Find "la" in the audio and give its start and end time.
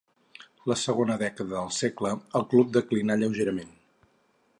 0.69-0.77